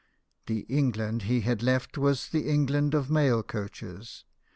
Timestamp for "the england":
0.47-1.21, 2.29-2.95